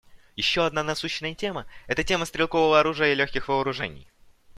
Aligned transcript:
Еще 0.35 0.65
одна 0.65 0.81
насущная 0.81 1.35
тема— 1.35 1.67
это 1.85 2.03
тема 2.03 2.25
стрелкового 2.25 2.79
оружия 2.79 3.11
и 3.11 3.15
легких 3.15 3.49
вооружений. 3.49 4.07